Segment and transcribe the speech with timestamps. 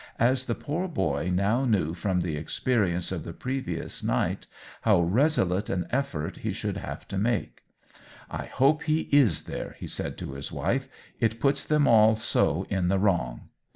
[0.17, 4.47] as the poor boy now knew from the experi ence of the previous night
[4.81, 5.99] how resolute an OWEN WINGRAVK 219
[6.33, 7.61] effort he should have to make."
[8.31, 10.87] I hope he is there," he said to his wife;
[11.19, 13.49] "it puts them all so in the wrong